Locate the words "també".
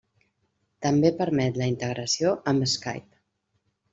0.85-1.11